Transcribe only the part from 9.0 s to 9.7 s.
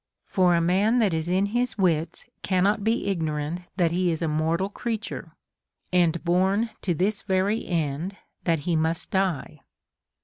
die.